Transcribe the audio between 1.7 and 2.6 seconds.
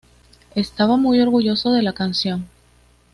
de la canción".